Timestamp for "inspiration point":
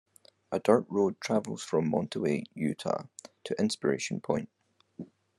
3.59-4.49